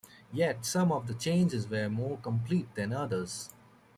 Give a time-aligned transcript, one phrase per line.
[0.33, 3.51] Yet, some of the changes were more complete than others.